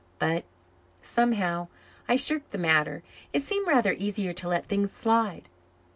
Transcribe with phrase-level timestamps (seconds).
[0.17, 0.45] But,
[0.99, 1.67] somehow,
[2.09, 3.03] I shirked the matter.
[3.33, 5.47] It seemed rather easier to let things slide.